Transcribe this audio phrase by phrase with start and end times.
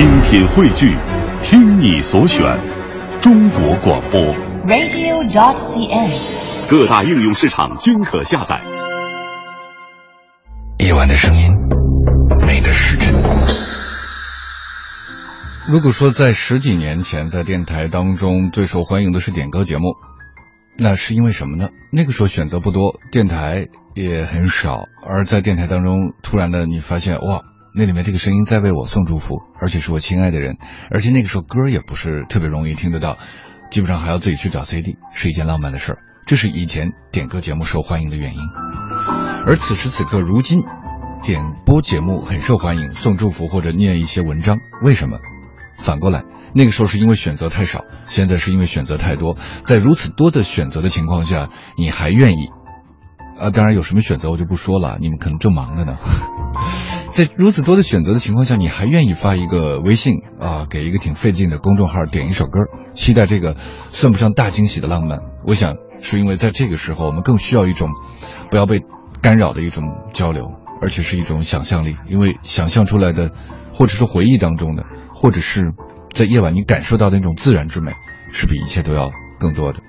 [0.00, 0.96] 精品汇聚，
[1.42, 2.42] 听你所选，
[3.20, 4.18] 中国广播。
[4.66, 6.70] radio.dot.cn，。
[6.70, 8.58] 各大应用市场均可下载。
[10.78, 11.52] 夜晚的声音，
[12.46, 13.12] 美的失真。
[15.68, 19.96] 如果说在十几年前，在电台当中最受欢迎的是点歌节目，
[20.78, 21.68] 那是因为什么呢？
[21.92, 27.42] 那个时候选择不多，电台也很少，而在电台当中，突然的你发现，哇，
[27.74, 30.58] 那里面这个声音在为我送祝福，而且是我亲爱的人，
[30.90, 33.18] 而且那个时候歌也不是特别容易听得到，
[33.70, 35.98] 基本上还要自己去找 CD，是一件浪漫的事儿。
[36.26, 38.40] 这是以前点歌节目受欢迎的原因，
[39.46, 40.60] 而此时此刻，如今
[41.22, 45.18] 点播节目很受欢迎，送祝福或者念一些文章，为什么？
[45.78, 46.24] 反过来，
[46.54, 49.36] 那个时候是因为选择太少，现在是因为选择太多。
[49.64, 52.50] 在如此多的选择的情况下，你还愿意？
[53.40, 55.96] 啊，当然有什么选择我就不说了，你们可能正忙着呢。
[57.10, 62.52] 在如此多的选择的情况下，你还愿意发一个微信啊，给一个挺费劲的公众号点一首歌，
[62.94, 65.20] 期待这个算不上大惊喜的浪漫。
[65.44, 67.88] 我想是因为在这个时候，我们更需要一种
[68.50, 68.82] 不要被
[69.20, 73.32] 干扰的一种交流，而且是一种想象力，因为想象出来的，
[73.72, 74.84] 或者是回忆当中的。
[75.12, 75.74] 或者是
[76.14, 77.92] 在夜晚你感受到的那种自然之美，
[78.32, 79.80] 是比一切都要更多的。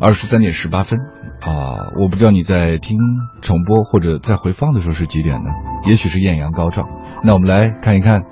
[0.00, 0.98] 二十三点十八分
[1.46, 2.98] 啊，我不知道你在听
[3.40, 5.50] 重播或者在回放的时候是几点呢？
[5.86, 6.86] 也许是艳阳高照。
[7.22, 8.24] 那我们来看一看，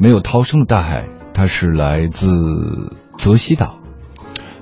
[0.00, 3.76] 没有涛声的大海，它是来自泽西岛，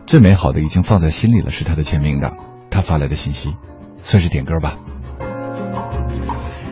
[0.07, 2.37] 最美好的已经放在心里了，是他的签名档，
[2.69, 3.55] 他发来的信息，
[4.03, 4.75] 算是点歌吧。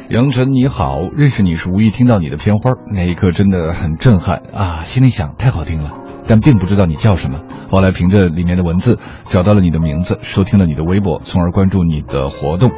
[0.09, 4.83] 杨晨你好，认识你是无意听到你的片花，那一刻真的很震撼啊！
[4.83, 5.93] 心里想太好听了，
[6.27, 7.41] 但并不知道你叫什么。
[7.71, 12.71] 后来凭着里面的文字找到了你的名字，收听了你的微博，从而关注你的活动。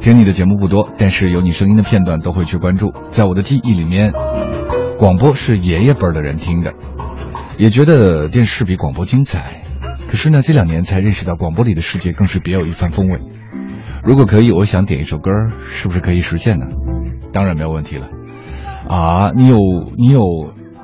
[0.00, 2.90] 听你的节目不多，但是有你声音的片段都会去关注。
[3.08, 4.12] 在我的记忆里面，
[4.98, 6.72] 广播是爷爷辈的人听的，
[7.58, 9.62] 也觉得电视比广播精彩。
[10.08, 13.20] 可是呢，这两年才认识到广播里的世界更是别有一番风味。
[14.02, 15.30] 如果可以，我想点一首歌，
[15.70, 16.66] 是不是可以实现呢？
[17.32, 18.08] 当然没有问题了。
[18.88, 19.56] 啊，你有
[19.96, 20.20] 你有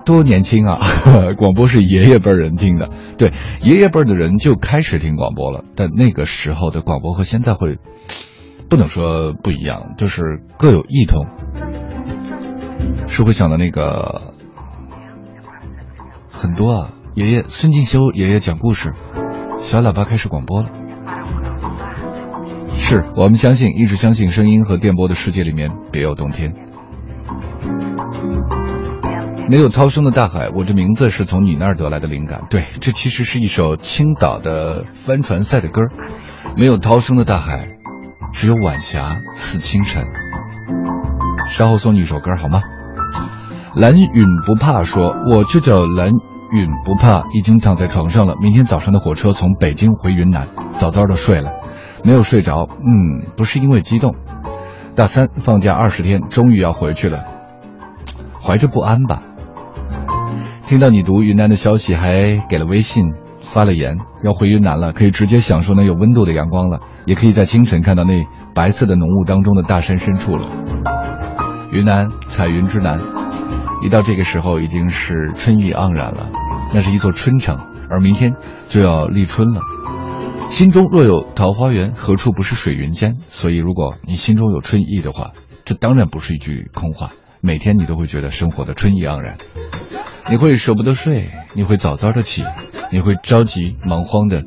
[0.06, 0.78] 多年轻啊？
[1.36, 5.64] 广播是爷爷辈人听的，对，爷爷辈的人就开始听广播了。
[5.74, 7.78] 但那个时候的广播和现在会
[8.70, 11.26] 不能说不一样，就是各有异同。
[13.08, 14.32] 是会想到那个
[16.30, 18.92] 很多啊，爷爷孙敬修爷爷讲故事，
[19.58, 20.70] 小喇叭开始广播了。
[22.78, 26.54] 是我们相信，一直相信声音和电波的世界里面别有洞天。
[29.48, 32.42] 没有涛声的大海，我这名字是从你那儿得来的灵感。
[32.50, 35.82] 对，这其实是一首青岛的帆船赛的歌。
[36.56, 37.68] 没有涛声的大海，
[38.32, 40.04] 只有晚霞似清晨。
[41.48, 42.60] 稍后送你一首歌好吗？
[43.76, 46.08] 蓝允不怕说，我就叫蓝
[46.50, 48.34] 允不怕，已经躺在床上了。
[48.40, 51.52] 明天早上的火车从北京回云南，早早的睡了。
[52.04, 54.14] 没有睡着，嗯，不是因为激动。
[54.96, 57.24] 大三放假二十天，终于要回去了，
[58.42, 59.20] 怀着不安吧。
[60.66, 63.04] 听到你读云南的消息，还给了微信
[63.40, 70.44] 发了言，要回云南了，可以直接享受那有温度的阳光了，也可以在清晨看到那白色的浓雾当中的大山深处了。
[71.70, 72.98] 云南彩云之南，
[73.84, 76.30] 一到这个时候已经是春意盎然了，
[76.74, 77.56] 那是一座春城，
[77.88, 78.34] 而明天
[78.66, 79.60] 就要立春了。
[80.50, 83.18] 心中若有桃花源，何处不是水云间？
[83.28, 85.30] 所以，如果你心中有春意的话，
[85.64, 87.10] 这当然不是一句空话。
[87.40, 89.36] 每天你都会觉得生活的春意盎然，
[90.28, 92.42] 你会舍不得睡，你会早早的起，
[92.92, 94.44] 你会着急忙慌的，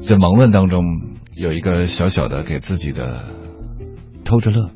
[0.00, 0.84] 在忙乱当中
[1.34, 3.24] 有一个小小的给自己的
[4.24, 4.70] 偷着乐。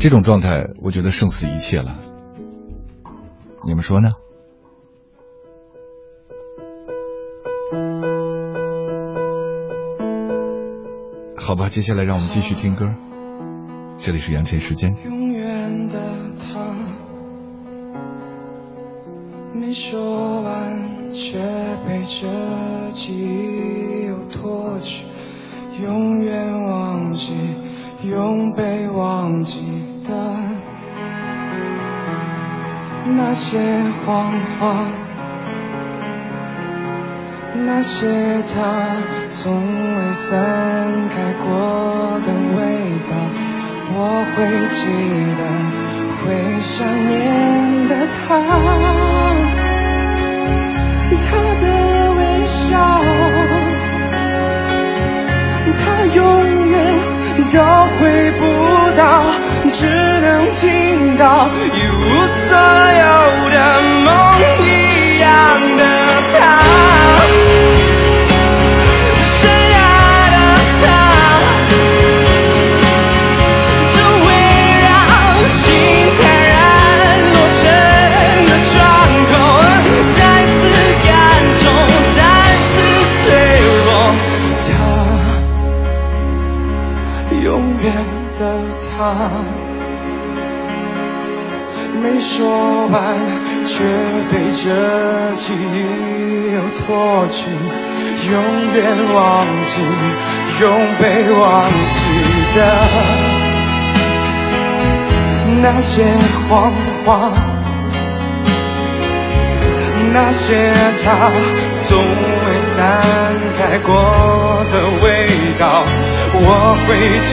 [0.00, 1.98] 这种状态，我觉得胜似一切了。
[3.66, 4.08] 你们说呢？
[11.36, 12.94] 好吧，接下来让我们继续听歌。
[13.98, 14.94] 这里是杨晨时间。
[19.70, 21.38] 没说完，却
[21.86, 22.26] 被这
[22.92, 25.04] 记忆又拖去。
[25.80, 27.32] 永远忘记，
[28.02, 29.60] 永被忘记
[30.08, 30.36] 的
[33.16, 33.60] 那些
[34.04, 34.88] 谎话。
[37.64, 38.88] 那些他
[39.28, 39.54] 从
[39.98, 43.14] 未散开过的味道，
[43.94, 44.80] 我会记
[45.38, 45.42] 得，
[46.18, 47.94] 会想念的
[48.26, 48.34] 他，
[51.16, 51.26] 他
[51.60, 51.66] 的
[52.12, 52.78] 微笑，
[55.74, 55.82] 他
[56.14, 56.18] 永
[56.68, 56.74] 远
[57.52, 57.56] 都
[57.98, 58.00] 回
[58.32, 58.40] 不
[58.96, 59.00] 到，
[59.72, 59.78] 只
[60.20, 61.98] 能听到一无
[62.46, 63.04] 所有
[63.50, 63.56] 的
[64.04, 64.08] 梦。
[88.78, 89.30] 他，
[92.02, 93.18] 没说完
[93.64, 93.84] 却
[94.30, 97.50] 被这记忆又拖去，
[98.32, 98.34] 永
[98.74, 98.78] 远
[99.14, 99.72] 忘记，
[100.60, 100.64] 永
[100.98, 102.00] 被忘记
[102.54, 102.58] 的
[105.62, 106.04] 那些
[106.48, 106.72] 谎
[107.04, 107.32] 话，
[110.12, 110.72] 那些
[111.04, 111.30] 他
[111.86, 113.02] 从未散
[113.58, 113.88] 开过
[114.72, 114.74] 的
[115.04, 115.06] 味
[115.58, 115.84] 道，
[116.32, 116.88] 我会
[117.28, 117.32] 记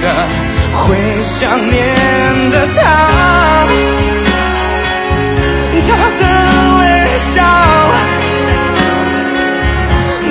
[0.00, 0.06] 得。
[0.72, 1.76] 会想念
[2.50, 2.78] 的他，
[5.86, 5.88] 他
[6.18, 6.22] 的
[6.78, 6.82] 微
[7.34, 7.36] 笑，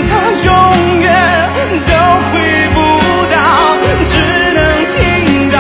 [0.08, 0.10] 他
[0.44, 0.50] 永
[1.02, 1.08] 远
[1.88, 1.92] 都
[2.32, 2.34] 回
[2.74, 2.78] 不
[3.34, 3.36] 到，
[4.06, 4.12] 只
[4.54, 4.58] 能
[4.94, 4.96] 听
[5.52, 5.56] 到。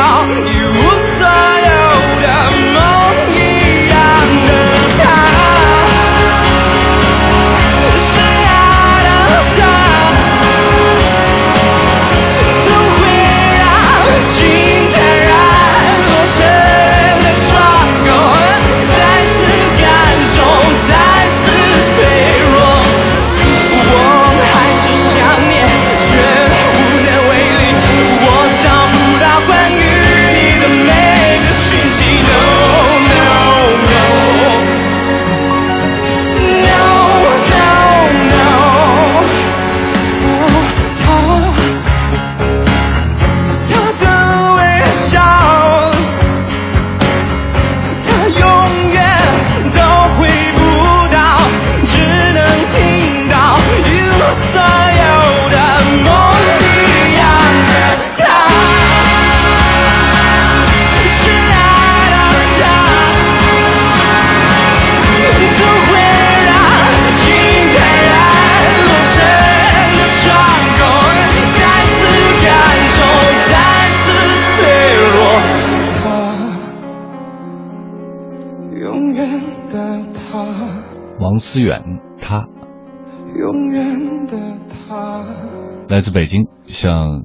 [85.89, 87.24] 来自北京，向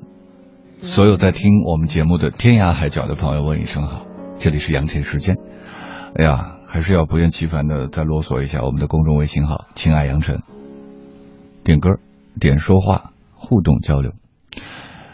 [0.82, 4.06] 所有在听我们节目的天涯海角的朋友问一声好，
[4.38, 5.36] 这里是杨倩时间。
[6.14, 10.42] 哎呀，还是要不厌其烦的再啰嗦一下我们的公众微信号“亲爱杨晨”，
[11.64, 11.98] 点歌，
[12.38, 14.12] 点说话，互动交流。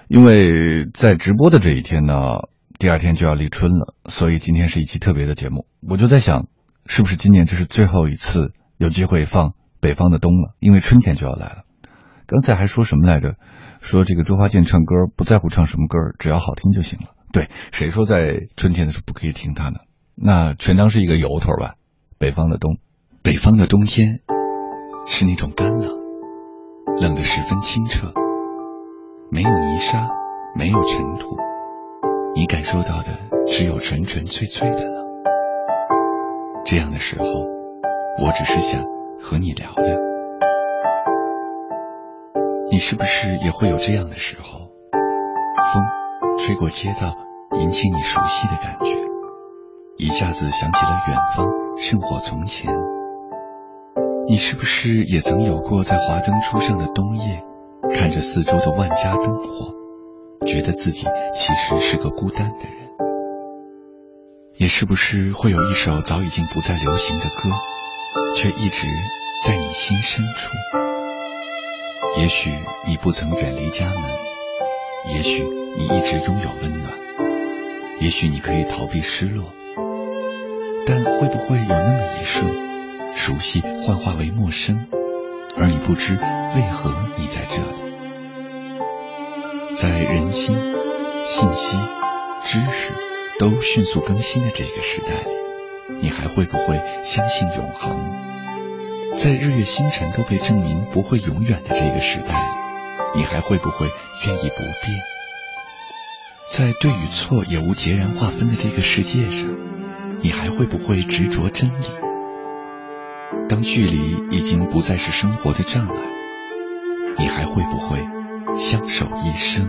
[0.09, 2.41] 因为在直播的这一天呢，
[2.79, 5.67] 第二天就要立春了，所以今天是一期特别的节目。
[5.89, 6.49] 我就在想，
[6.85, 8.53] 是不是今年这是最后一次？
[8.77, 11.65] 有机会放北方的冬了，因为春天就要来了。
[12.29, 13.37] 刚才还说什么来着？
[13.81, 17.15] 说这个周华健唱歌不在乎唱什么歌，只要好听就行了。
[17.33, 19.79] 对，谁说在春天的时候不可以听他呢？
[20.15, 21.77] 那全当是一个由头吧。
[22.19, 22.77] 北方的冬，
[23.23, 24.21] 北方的冬天
[25.07, 25.91] 是那种干冷，
[27.01, 28.13] 冷得十分清澈，
[29.33, 30.07] 没有泥沙，
[30.55, 31.35] 没有尘土，
[32.35, 35.07] 你感受到的只有纯纯粹粹的冷。
[36.65, 37.25] 这样的时候。
[38.21, 38.83] 我只是想
[39.21, 39.97] 和你聊聊，
[42.71, 44.69] 你是不是也会有这样的时候？
[45.73, 45.83] 风
[46.39, 47.17] 吹过街道，
[47.59, 48.95] 引起你熟悉的感觉，
[49.97, 51.47] 一下子想起了远方，
[51.79, 52.71] 胜过从前。
[54.27, 57.43] 你是不是也曾有过在华灯初上的冬夜，
[57.95, 59.73] 看着四周的万家灯火，
[60.45, 62.77] 觉得自己其实是个孤单的人？
[64.57, 67.49] 也是不是会有一首早已经不再流行的歌？
[68.37, 68.87] 却一直
[69.47, 70.88] 在你心深处。
[72.17, 72.53] 也许
[72.87, 74.03] 你不曾远离家门，
[75.15, 75.45] 也许
[75.77, 76.93] 你一直拥有温暖，
[78.01, 79.53] 也许你可以逃避失落，
[80.87, 82.53] 但会不会有那么一瞬，
[83.15, 84.87] 熟悉幻化为陌生，
[85.57, 87.67] 而你不知为何你在这里？
[89.75, 90.57] 在人心、
[91.25, 91.77] 信息、
[92.45, 92.93] 知识
[93.39, 95.39] 都迅速更新的这个时代里。
[96.01, 97.99] 你还会不会相信永恒？
[99.15, 102.35] 在日月星辰都被证明不会永远的这个时代，
[103.17, 103.89] 你还会不会
[104.27, 105.01] 愿意不变？
[106.47, 109.49] 在对与错也无截然划分的这个世界上，
[110.21, 111.87] 你还会不会执着真理？
[113.49, 115.95] 当距离已经不再是生活的障碍，
[117.19, 117.99] 你还会不会
[118.55, 119.69] 相守一生？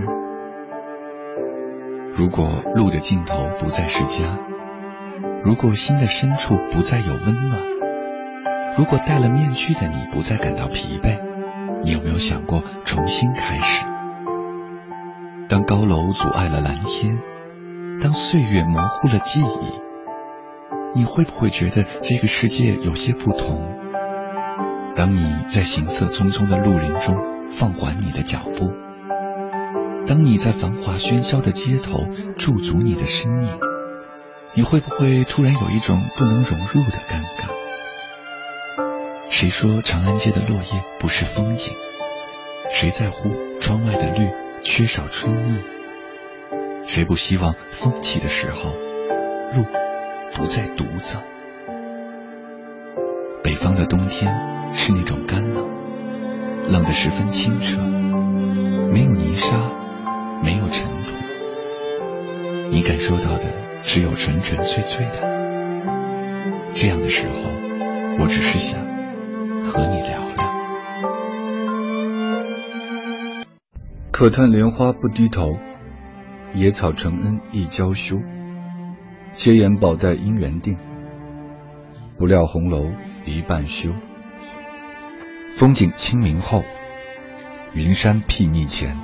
[2.12, 4.38] 如果路的尽头不再是家？
[5.44, 7.62] 如果心的深处不再有温暖，
[8.80, 11.20] 如果戴了面具的你不再感到疲惫，
[11.84, 13.86] 你有没有想过重新开始？
[15.50, 17.20] 当高楼阻碍了蓝天，
[18.02, 23.62] 当岁月模糊了记忆，你会不会觉得这个世界有些不同？
[24.96, 27.18] 当你在行色匆匆的绿林中
[27.50, 28.72] 放缓你的脚步，
[30.08, 32.08] 当你在繁华喧嚣的街头
[32.38, 33.50] 驻足你的身影，
[34.54, 37.59] 你会不会突然有一种不能融入的尴尬？
[39.40, 41.74] 谁说长安街的落叶不是风景？
[42.70, 43.32] 谁在乎
[43.62, 44.30] 窗外的绿
[44.64, 45.62] 缺少春意？
[46.86, 48.72] 谁不希望风起的时候，
[49.56, 49.66] 路
[50.34, 51.20] 不再独走？
[53.42, 54.38] 北方的冬天
[54.74, 55.66] 是那种干冷，
[56.70, 57.80] 冷得十分清澈，
[58.92, 59.72] 没有泥沙，
[60.44, 61.14] 没有尘土，
[62.70, 63.46] 你感受到的
[63.84, 65.30] 只有纯纯粹粹的。
[66.74, 67.36] 这样的时候，
[68.20, 68.99] 我只是想
[69.64, 70.54] 和你聊聊。
[74.12, 75.58] 可叹莲花不低头，
[76.54, 78.18] 野草承恩亦娇羞。
[79.34, 80.78] 千言宝黛姻缘定，
[82.18, 82.92] 不料红楼
[83.26, 83.92] 一半休。
[85.52, 86.64] 风景清明后，
[87.74, 88.98] 云山睥睨前。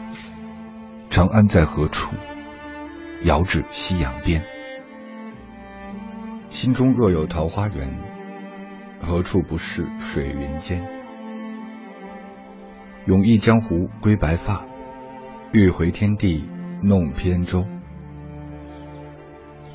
[1.10, 2.14] 长安在何处？
[3.24, 4.44] 遥指夕阳边。
[6.50, 7.94] 心中若有桃花源，
[9.00, 10.84] 何处不是水云间？
[13.06, 14.64] 永忆江湖归白发，
[15.52, 16.50] 欲回天地
[16.82, 17.66] 弄扁舟。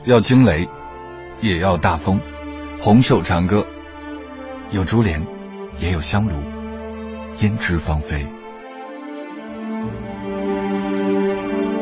[0.04, 0.68] 要惊雷，
[1.40, 2.20] 也要大风。
[2.80, 3.66] 红袖长歌，
[4.70, 5.24] 有珠帘，
[5.78, 6.32] 也有香炉，
[7.36, 8.26] 胭脂芳菲。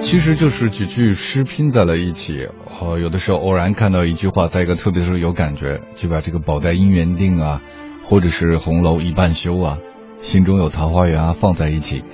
[0.08, 2.48] 其实就是几句诗拼在了一起。
[2.80, 7.60] 哦，有的时候偶然看到一句话，在一个特别的时候有感觉，就把这个“宝黛姻缘定”啊，
[8.04, 9.76] 或者是“红楼一半休”啊
[10.16, 12.04] ，“心中有桃花源”啊放在一起。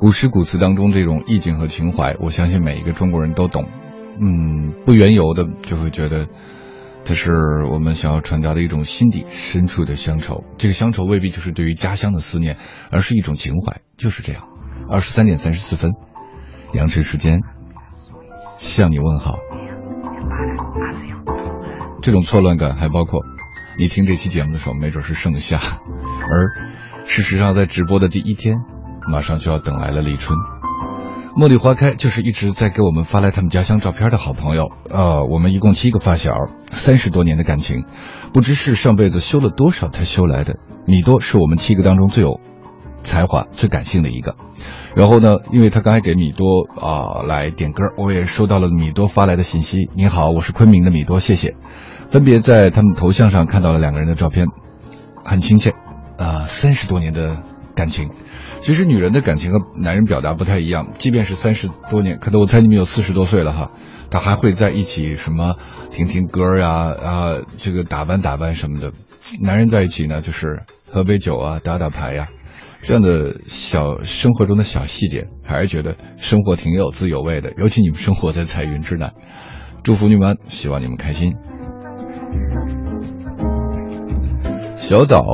[0.00, 3.68] 古诗古词当中这种意境和情怀，我相信每一个中国人都懂。
[4.20, 6.26] 嗯，不缘由的就会觉得，
[7.04, 7.30] 这是
[7.72, 10.42] 我们想要传达的一种心底深处的乡愁。
[10.58, 12.56] 这个乡愁未必就是对于家乡的思念，
[12.90, 14.48] 而是一种情怀，就是这样。
[14.90, 15.92] 二十三点三十四分，
[16.74, 17.40] 阳晨时间，
[18.58, 19.38] 向你问好。
[22.02, 23.22] 这种错乱感还包括，
[23.78, 28.58] 你听这期节目的时候，没准是盛夏，而事实上在直播的第一天，
[29.10, 30.36] 马上就要等来了立春。
[31.36, 34.70] 茉莉花开就是一直在给我们发来他们家乡照片的好朋友。
[34.90, 36.32] 呃，我们一共七个发小，
[36.70, 37.84] 三十多年的感情，
[38.32, 40.58] 不知是上辈子修了多少才修来的。
[40.86, 42.40] 米多是我们七个当中最有
[43.04, 44.34] 才华、最感性的一个。
[44.96, 49.88] 然后呢，因为他刚才给米多啊来点歌，我也收到了米多发来的信息。
[49.94, 51.54] 你好，我是昆明的米多，谢谢。
[52.10, 54.46] 分别在他们头像上看到了两个人的照片，
[55.24, 55.72] 很亲切。
[56.16, 57.38] 啊，三十多年的
[57.74, 58.10] 感情。
[58.60, 63.72] 其实女人的感情和男人表达不太一样，即便是三十多年，可能我猜你们有四十多岁了哈，
[64.10, 65.56] 他还会在一起什么
[65.90, 67.24] 听听歌呀啊，
[67.58, 68.92] 这个打扮打扮什么的。
[69.42, 72.28] 男人在一起呢，就是喝杯酒啊，打打牌呀，
[72.86, 77.52] 这样的小生活中的小细节，还是觉得生活挺有滋有味的。
[77.56, 79.14] 尤其你们生活在彩云之南，
[79.82, 81.34] 祝福你们，希望你们开心。
[84.76, 85.24] 小岛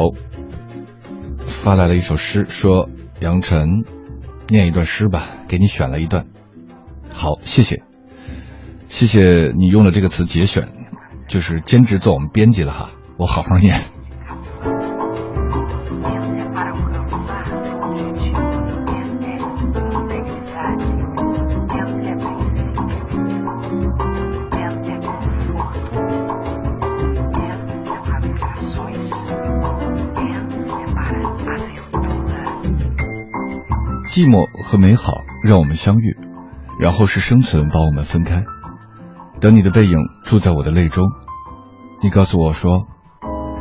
[1.47, 2.89] 发来了一首诗，说。
[3.21, 3.85] 杨晨，
[4.49, 6.25] 念一段诗吧，给你选了一段。
[7.13, 7.83] 好，谢谢，
[8.89, 10.69] 谢谢你用了这个词节选，
[11.29, 13.79] 就是兼职做我们编辑了哈，我好好念。
[34.21, 36.15] 寂寞和美好让我们相遇，
[36.79, 38.45] 然后是生存把我们分开。
[39.41, 41.07] 等你的背影住在我的泪中，
[42.03, 42.87] 你告诉我说，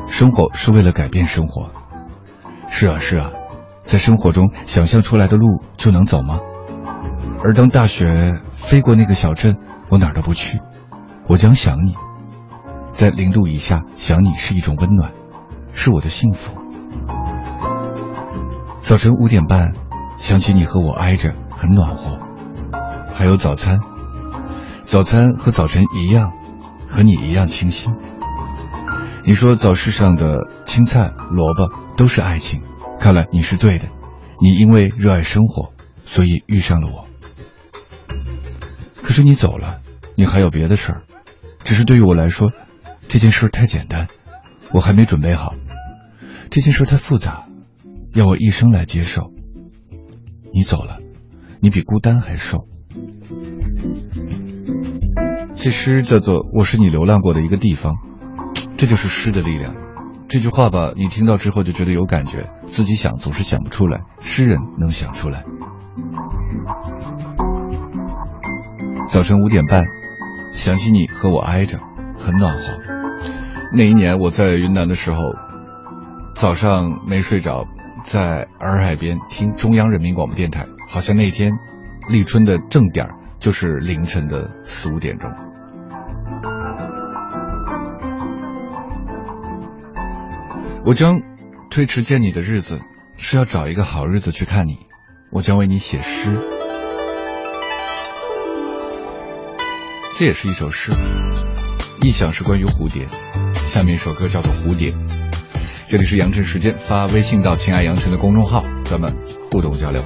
[0.10, 1.70] 生活是为了改变生活。
[2.68, 3.30] 是啊是啊，
[3.84, 6.40] 在生活中想象出来的路就能走吗？
[7.42, 9.56] 而当大雪飞过那个小镇，
[9.90, 10.60] 我哪儿都不去，
[11.28, 11.96] 我将想你，
[12.92, 15.14] 在零度以下想你是一种温暖，
[15.74, 16.54] 是我的幸福。
[18.82, 19.72] 早晨五点半。
[20.20, 22.20] 想起你和我挨着，很暖和。
[23.16, 23.80] 还有早餐，
[24.84, 26.34] 早餐和早晨一样，
[26.88, 27.96] 和你一样清新。
[29.26, 32.62] 你说早市上的青菜、萝卜都是爱情，
[33.00, 33.86] 看来你是对的。
[34.42, 35.74] 你因为热爱生活，
[36.06, 37.08] 所以遇上了我。
[39.02, 39.80] 可是你走了，
[40.16, 41.02] 你还有别的事儿。
[41.64, 42.52] 只是对于我来说，
[43.08, 44.08] 这件事太简单，
[44.72, 45.54] 我还没准备好；
[46.52, 47.46] 这件事太复杂，
[48.14, 49.32] 要我一生来接受。
[50.54, 50.98] 你走了，
[51.62, 52.68] 你比孤单还瘦。
[55.56, 57.94] 这诗叫做《我是你流浪过的一个地方》，
[58.78, 59.76] 这就是诗的力量。
[60.28, 65.44] 这句话吧，你听到之后就觉得有感觉，自己想总是想不出来，诗人能想出来。
[69.08, 69.86] 早晨五点半，
[70.52, 71.80] 想起你和我挨着，
[72.18, 72.64] 很暖和。
[73.74, 75.18] 那一年我在云南的时候，
[76.36, 77.66] 早上没睡着，
[78.10, 81.52] 在洱海边听中央人民广播电台，好像那天
[82.10, 83.08] 立春的正点
[83.40, 85.30] 就是凌晨的四五点钟。
[90.84, 91.22] 我将
[91.70, 92.80] 推迟见你的日子，
[93.16, 94.80] 是要找一个好日子去看你。
[95.30, 96.36] 我将为你写诗，
[100.18, 100.92] 这也是一首诗。
[102.02, 103.06] 意象是关于蝴蝶。
[103.54, 104.90] 下面一首歌叫做《蝴蝶》。
[105.90, 109.12] 这里是杨晨时间，发微信到“亲爱杨晨”的公众号，咱们
[109.50, 110.04] 互动交流。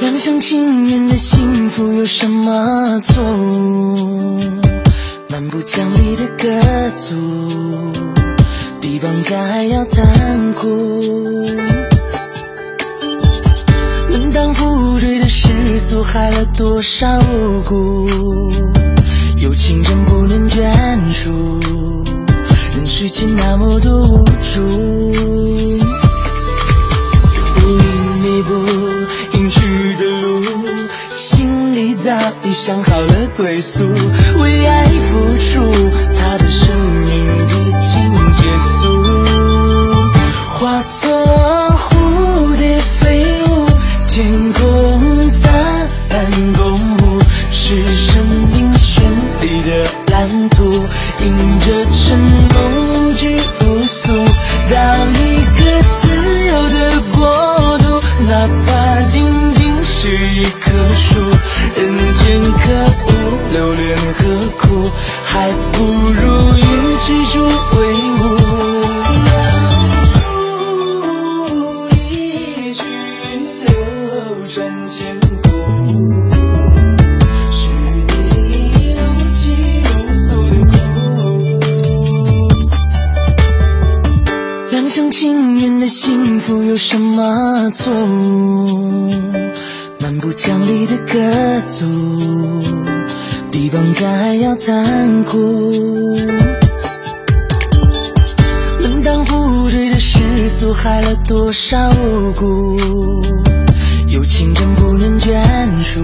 [0.00, 3.20] 两厢情愿的幸福有什么错
[5.40, 7.16] 蛮不讲理的各族，
[8.78, 11.00] 比绑架还要残酷。
[14.10, 18.06] 门当户对的世俗，害了多少无辜？
[19.38, 21.58] 有情人不能眷属，
[22.76, 25.14] 人世间那么多无助，无
[27.66, 28.79] 影无踪。
[32.02, 32.10] 早
[32.44, 33.84] 已想好了归宿，
[34.38, 35.70] 为爱付出，
[36.18, 37.48] 他的生命已
[37.82, 38.42] 经结
[38.80, 38.88] 束，
[40.54, 41.59] 化作
[86.90, 87.92] 什么错？
[87.94, 89.08] 误？
[90.00, 91.86] 蛮不讲理的歌奏，
[93.52, 95.38] 比绑架还要残酷。
[98.80, 102.76] 门当户对的世俗，害了多少无辜？
[104.08, 106.00] 有情人不能眷属，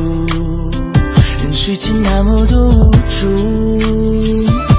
[1.42, 4.75] 人世间那么多无助。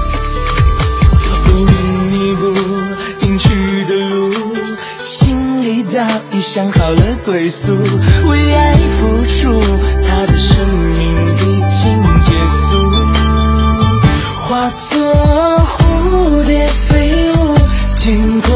[5.98, 9.60] 早已想好了归宿，为爱付出，
[10.00, 12.78] 他的生命已经结束，
[14.44, 14.96] 化作
[15.66, 17.34] 蝴蝶飞舞，
[17.96, 18.47] 天空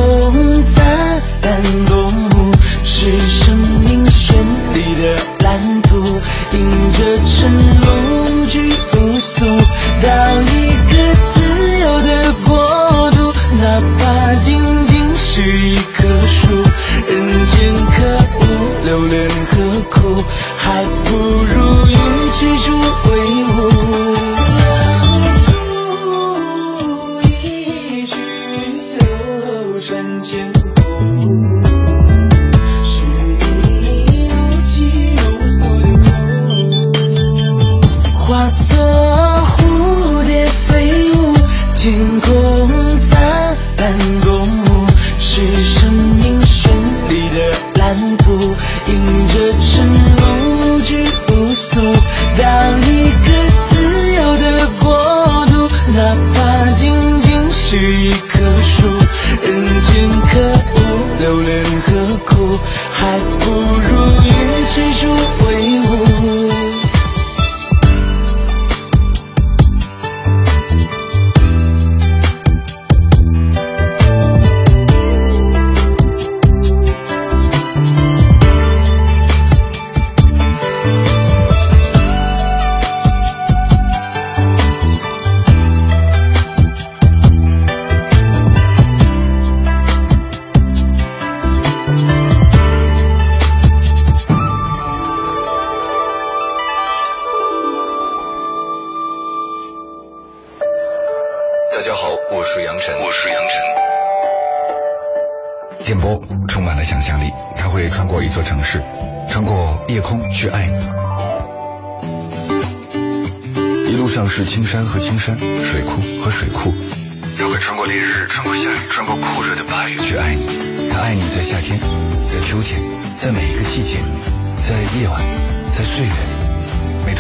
[61.85, 62.59] 何苦
[62.93, 64.31] 还不如一
[64.69, 65.42] 直住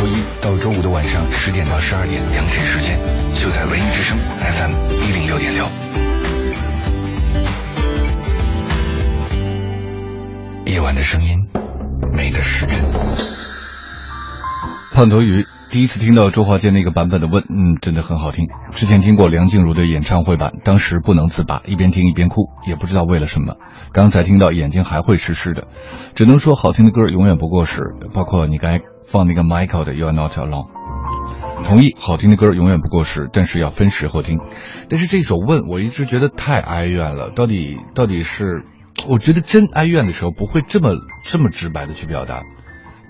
[0.02, 2.98] 周一到周五的晚上十点到十二点，阳晨时间
[3.40, 5.64] 就在文艺之声 FM 一零六点六。
[10.66, 11.46] 夜晚的声音，
[12.16, 12.76] 美的时针。
[14.92, 18.48] 胖头鱼第一次听到周华健那个版本的《问》，嗯，真的很好听。
[18.72, 23.54] 之前听过梁静茹的演唱会版，当时不能自拔，一边听一边哭，也不知道为了什么。
[23.92, 25.68] 刚才听到眼睛还会湿湿的，
[26.16, 27.94] 只能说好听的歌永远不过时。
[28.12, 28.80] 包括你该
[29.12, 30.70] 放那个 Michael 的《You Are Not Alone》，
[31.66, 34.40] 同意，好听的歌永远不过时，但是要分时候听。
[34.88, 37.30] 但是这首《问》，我一直觉得太哀怨了。
[37.30, 38.64] 到底到底是，
[39.06, 40.94] 我觉得真哀怨的时候不会这么
[41.24, 42.40] 这么直白的去表达。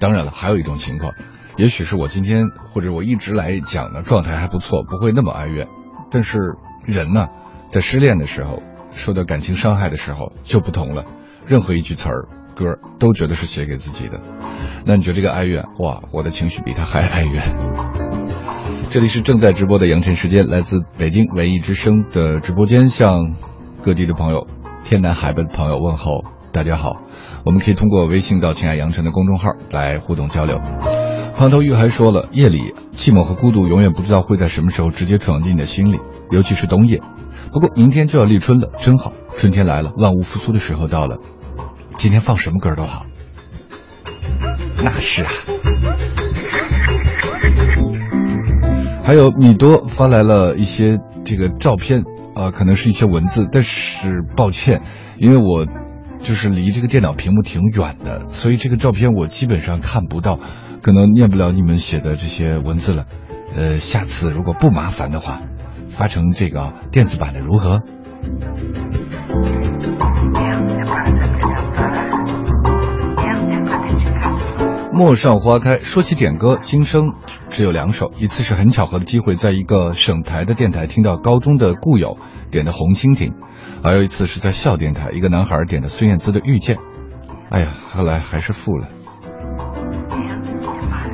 [0.01, 1.13] 当然了，还有一种情况。
[1.57, 5.69] 也许是我今天或者我一直来讲的状态还不错，不会那么哀怨。
[6.11, 6.39] 但是
[6.85, 7.29] 人呢，
[7.71, 8.61] 在失恋的时候，
[8.91, 11.05] 受到感情伤害的时候就不同了。
[11.47, 14.21] 任何一句词儿、歌都觉得是写给自己的。
[14.87, 15.65] 那你觉得这个哀怨？
[15.79, 17.57] 哇，我的情绪比他还哀怨。
[18.89, 23.35] 这里是正在直播的阳晨时间，来自北京文艺之声的直播间，向
[23.83, 24.47] 各地的朋友、
[24.85, 26.97] 天南海北的朋友问候，大家好。
[27.45, 30.61] 我们可以通过微信到“亲爱杨晨”的公众号来互动交流。
[31.35, 35.99] 胖头鱼还说了，夜里寂寞和孤独永远不知道会在什么时候直接闯进你的心里，
[36.31, 37.01] 尤其是冬夜。
[37.51, 41.19] 不过明天就要立春了，真好，春天来了，万物复苏的时候到了。
[41.99, 43.07] 今天放什么歌都好。
[44.83, 45.31] 那是啊。
[49.05, 52.03] 还有米多发来了一些这个照片，
[52.35, 54.83] 啊，可能是一些文字，但是抱歉，
[55.19, 55.67] 因为我。
[56.23, 60.39] 就是离这个电脑屏幕挺远的，所以这个照片我基本上看不到，
[60.81, 63.07] 可能念不了你们写的这些文字了。
[63.57, 65.41] 呃，下次如果不麻烦的话，
[65.89, 67.83] 发成这个电子版的如何？
[74.93, 77.15] 陌上花开，说起点歌，今生
[77.49, 82.19] 只有两首，一次是很巧合的机会，在一个省台的电台听到高中的故友
[82.51, 83.31] 点的《红蜻蜓》。
[83.83, 86.77] 还有一次是在校电台，一个男孩点的孙燕姿的《遇见》，
[87.49, 88.87] 哎呀，后来还是负了。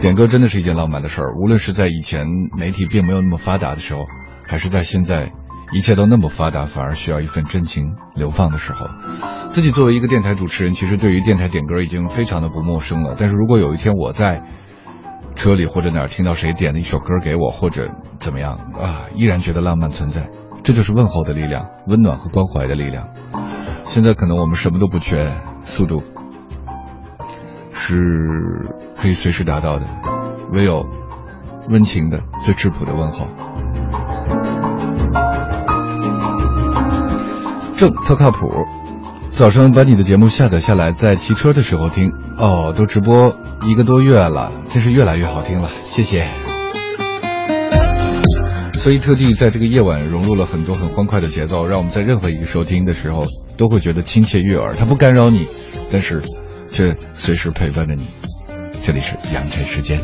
[0.01, 4.01] 点歌真的是一件浪漫的事儿，无论是在以前媒体并没有那么发达的时候，
[4.45, 5.31] 还是在现在
[5.73, 8.87] 一切都那么发达，反而需要一份真情流放的时候。
[9.49, 13.17] 自己作为一个电台主持人，其实对于电台点歌已经非常的不陌生了。
[13.19, 14.43] 但是如果有一天我在
[15.37, 20.31] 车里或者哪儿听到谁点的一首歌给我，或者怎么样啊，依然觉得浪漫存在。
[20.65, 23.09] 这就是问候的力量，温暖和关怀的力量。
[23.85, 25.33] 现在可能我们什么都不缺，
[25.65, 26.03] 速度
[27.73, 27.95] 是
[28.97, 29.87] 可以随时达到的，
[30.53, 30.87] 唯有
[31.71, 33.27] 温情的、最质朴的问候。
[37.79, 38.51] 正特靠谱，
[39.31, 42.13] 早上把你的节目下载下来，在骑车的时候听。
[42.37, 46.27] 哦，都直播一个多月了，真是越来越好听了，谢谢。
[48.73, 54.75] 所以特地在这个夜晚融入了很多很欢快的节奏，让我们在任何一个收听的时候都会觉得亲切悦耳。
[54.75, 55.47] 它不干扰你，
[55.93, 56.21] 但是
[56.73, 58.09] 却随时陪伴着你。
[58.85, 60.01] 这里是阳晨时间。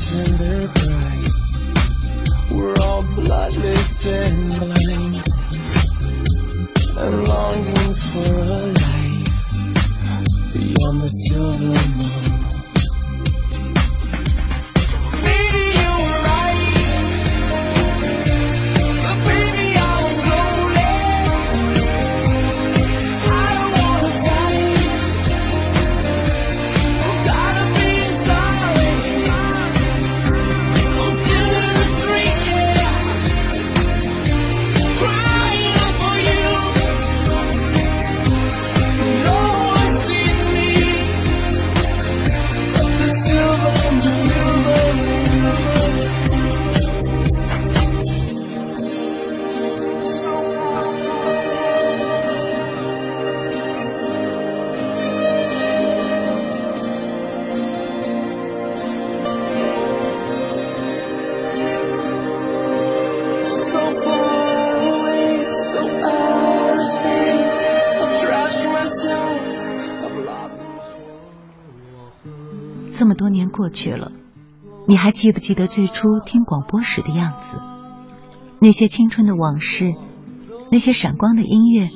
[0.00, 1.64] Vampires and their brides.
[2.52, 4.79] We're all bloodless and blind.
[73.50, 74.12] 过去了，
[74.86, 77.58] 你还记不记得最初听广播时的样子？
[78.60, 79.94] 那些青春的往事，
[80.70, 81.88] 那些闪光的音乐，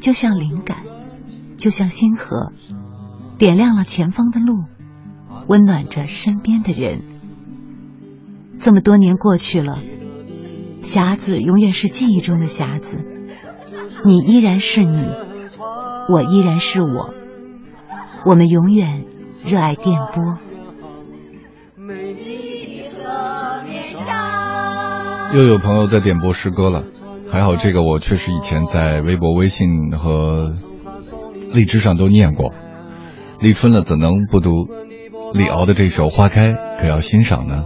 [0.00, 0.78] 就像灵感，
[1.56, 2.52] 就像星河，
[3.38, 4.64] 点亮了前方的路，
[5.48, 7.02] 温暖着身边的人。
[8.58, 9.78] 这么多年过去了，
[10.80, 12.98] 匣子永远是记忆中的匣子，
[14.04, 15.04] 你依然是你，
[16.08, 17.14] 我依然是我，
[18.24, 19.06] 我们永远。
[19.44, 20.51] 热爱电波。
[25.34, 26.84] 又有朋友在点播诗歌了，
[27.30, 30.52] 还好这个我确实以前在微博、微信和
[31.50, 32.52] 荔枝上都念过。
[33.40, 34.50] 立春了，怎能不读
[35.32, 36.52] 李敖的这首《花开》？
[36.78, 37.64] 可要欣赏呢。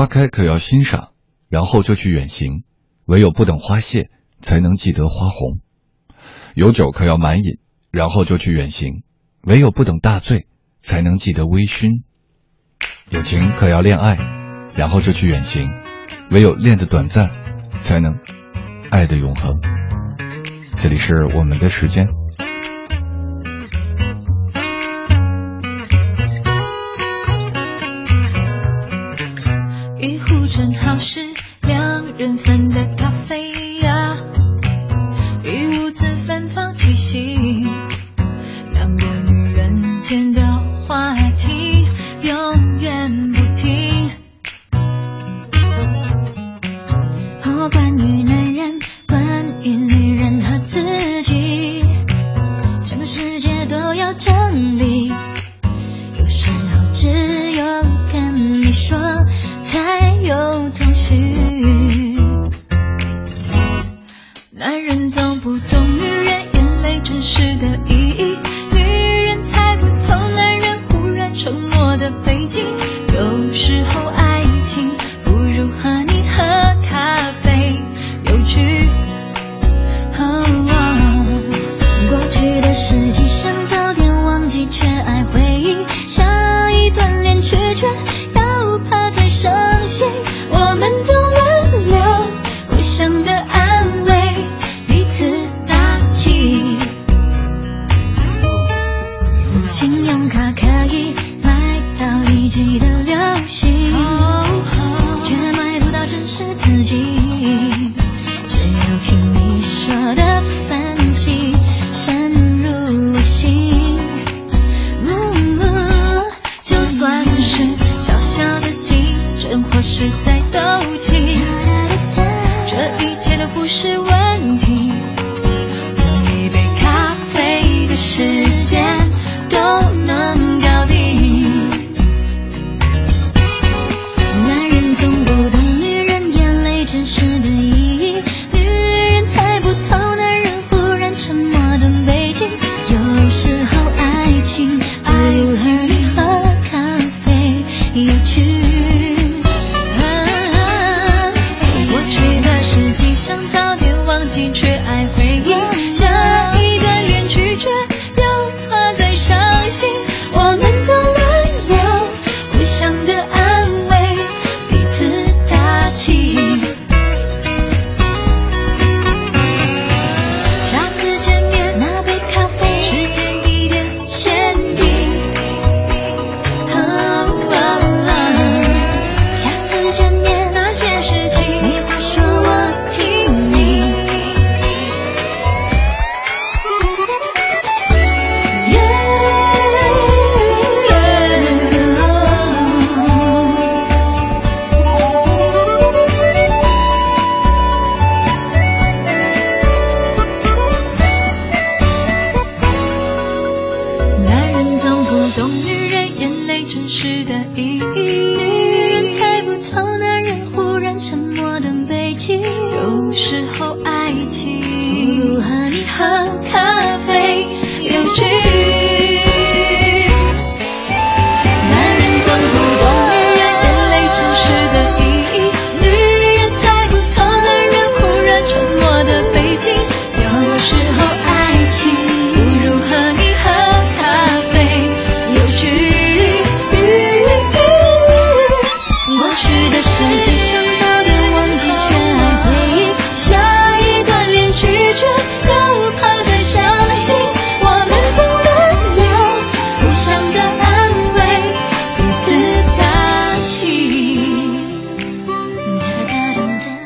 [0.00, 1.10] 花开可要欣赏，
[1.50, 2.64] 然后就去远行。
[3.04, 4.08] 唯有不等花谢，
[4.40, 5.60] 才能记得花红。
[6.54, 7.58] 有酒可要满饮，
[7.90, 9.02] 然后就去远行。
[9.42, 10.46] 唯有不等大醉，
[10.80, 12.00] 才能记得微醺。
[13.10, 14.16] 有情可要恋爱，
[14.74, 15.68] 然后就去远行。
[16.30, 17.30] 唯有恋的短暂，
[17.78, 18.20] 才能
[18.88, 19.60] 爱的永恒。
[20.76, 22.19] 这里是我们的时间。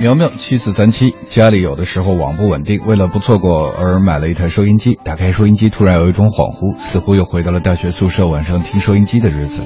[0.05, 4.99] 苗苗，妻子三七家里有的时候网不稳定，为了不错过而买了一台收音机。
[5.03, 9.63] 打开收音机，突然有一种恍惚，似乎又回到了大学宿舍晚上听收音机的日子。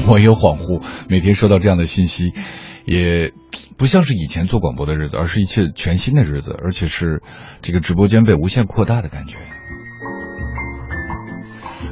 [0.08, 2.32] 我有恍惚，每天收到这样的信息，
[2.84, 3.32] 也
[3.76, 7.22] 不像是以前做广播的日子，而是一切全新的日子，而且是
[7.62, 9.36] 这个直播间被无限扩大的感觉。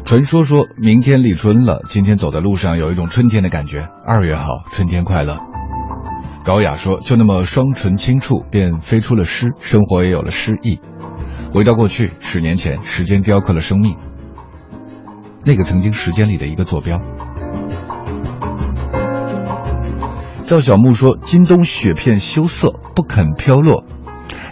[0.04, 3.88] 传说说明天立春了，今天走在路上有一种春天的感觉。
[4.06, 5.38] 二月好，春天快乐。
[6.44, 10.80] 高雅说：“就那么双唇轻触，便飞出了诗，生活也有了诗意。
[11.52, 13.96] 回到过去，十年前，时间雕刻了生命，
[15.44, 17.00] 那个曾经时间里的一个坐标。”
[20.48, 23.84] 赵小木说：“今冬雪片羞涩，不肯飘落。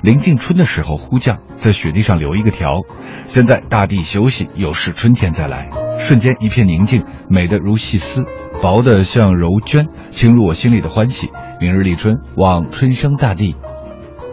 [0.02, 2.82] 临近春的时候忽降，在雪地上留一个条。
[3.24, 5.70] 现在大地休息，有事春天再来。
[5.98, 8.26] 瞬间一片宁静，美得如细丝，
[8.61, 11.30] 薄的像柔绢，侵入我心里的欢喜。
[11.62, 13.56] 明日立春，望春生大地，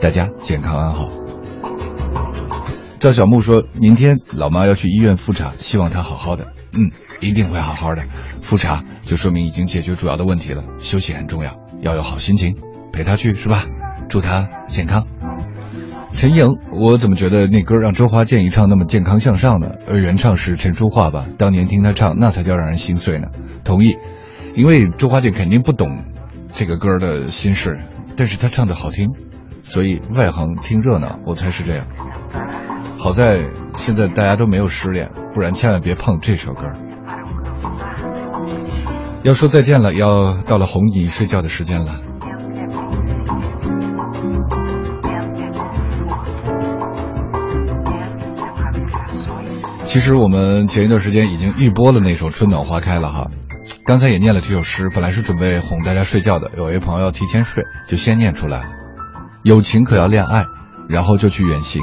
[0.02, 1.08] 大家健康安好。”
[3.00, 6.48] 赵小木说：“明天老妈要去医院复查，希望她好好的。
[6.74, 6.92] 嗯，
[7.24, 8.04] 一定会好好的。
[8.42, 10.64] 复查就说明已经解决主要的问题了。
[10.80, 12.56] 休息很重要，要有好心情，
[12.92, 13.66] 陪他去是吧？
[14.10, 15.06] 祝他健康。”
[16.16, 19.72] 陈莹，我怎么觉得那歌让周华健一唱那么健康向上呢？
[19.88, 21.26] 呃，原唱是陈淑桦吧？
[21.40, 23.30] 当年听他唱，那才叫让人心碎呢。
[23.64, 23.98] 同意，
[24.56, 26.04] 因为周华健肯定不懂
[26.52, 27.80] 这个歌的心事，
[28.16, 29.10] 但是他唱的好听，
[29.64, 31.88] 所以外行听热闹，我猜是这样。
[33.00, 36.72] 好在现在大家都没有失恋，不然千万别碰这首歌。
[39.24, 41.96] 要说再见了，要到了哄你睡觉的时间了。
[49.86, 53.28] 其实我们前一段时间已经预播了那首《春暖花开》了哈，
[53.86, 58.70] 刚才也念了这首诗，本来是准备哄大家睡觉的，有位朋友要提前睡，就先念出来了。
[59.44, 60.46] 有情可要恋爱，
[60.90, 61.82] 然后就去远行，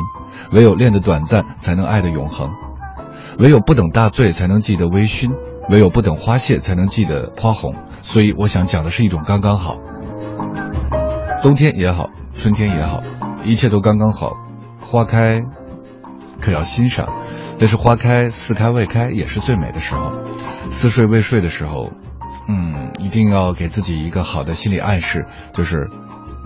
[0.52, 2.48] 唯有恋的短暂，才能爱的永恒；
[3.38, 5.30] 唯有不等大醉，才能记得微醺；
[5.68, 7.74] 唯有不等花谢，才能记得花红。
[8.02, 9.76] 所以我想讲的是一种刚刚好。
[11.42, 13.00] 冬天也好，春天也好，
[13.44, 14.32] 一切都刚刚好。
[14.80, 15.42] 花开，
[16.40, 17.08] 可要欣赏。
[17.58, 20.10] 但是花开似开未开也是最美的时候，
[20.70, 21.90] 似睡未睡的时候，
[22.48, 25.88] 嗯，一定要给自己一个好的心理暗示，就是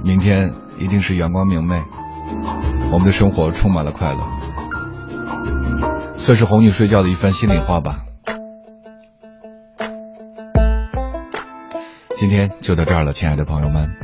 [0.05, 1.83] 明天一定是阳光明媚，
[2.93, 4.19] 我们的生活充满了快乐，
[6.19, 7.99] 算是哄你睡觉的一番心里话吧。
[12.17, 13.97] 今天就到这儿了，亲爱的朋友们，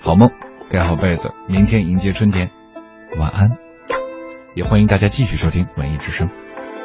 [0.00, 0.30] 好梦，
[0.70, 2.50] 盖好被子，明天迎接春天，
[3.18, 3.56] 晚安。
[4.54, 6.28] 也欢迎大家继续收听文艺之声。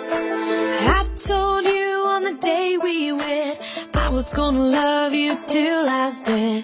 [0.09, 3.57] I told you on the day we went,
[3.91, 6.63] I was gonna love you till I stand.